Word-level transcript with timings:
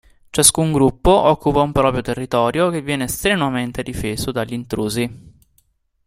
Ciascun 0.31 0.71
gruppo 0.73 1.11
occupa 1.11 1.61
un 1.61 1.71
proprio 1.71 2.01
territorio, 2.01 2.71
che 2.71 2.81
viene 2.81 3.07
strenuamente 3.07 3.83
difeso 3.83 4.31
dagli 4.31 4.53
intrusi. 4.53 5.37